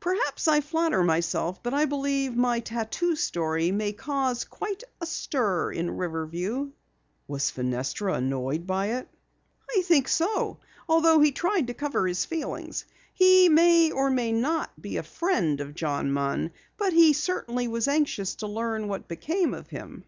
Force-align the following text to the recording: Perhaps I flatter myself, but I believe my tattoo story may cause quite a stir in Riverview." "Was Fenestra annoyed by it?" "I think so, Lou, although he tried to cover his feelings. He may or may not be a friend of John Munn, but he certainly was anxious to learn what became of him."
Perhaps 0.00 0.48
I 0.48 0.62
flatter 0.62 1.02
myself, 1.04 1.62
but 1.62 1.74
I 1.74 1.84
believe 1.84 2.34
my 2.34 2.60
tattoo 2.60 3.14
story 3.14 3.70
may 3.70 3.92
cause 3.92 4.44
quite 4.46 4.82
a 4.98 5.04
stir 5.04 5.72
in 5.72 5.98
Riverview." 5.98 6.70
"Was 7.28 7.50
Fenestra 7.50 8.14
annoyed 8.14 8.66
by 8.66 8.86
it?" 8.92 9.06
"I 9.76 9.82
think 9.84 10.08
so, 10.08 10.56
Lou, 10.56 10.58
although 10.88 11.20
he 11.20 11.32
tried 11.32 11.66
to 11.66 11.74
cover 11.74 12.06
his 12.08 12.24
feelings. 12.24 12.86
He 13.12 13.50
may 13.50 13.90
or 13.90 14.08
may 14.08 14.32
not 14.32 14.70
be 14.80 14.96
a 14.96 15.02
friend 15.02 15.60
of 15.60 15.74
John 15.74 16.10
Munn, 16.10 16.52
but 16.78 16.94
he 16.94 17.12
certainly 17.12 17.68
was 17.68 17.86
anxious 17.86 18.36
to 18.36 18.46
learn 18.46 18.88
what 18.88 19.06
became 19.06 19.52
of 19.52 19.68
him." 19.68 20.04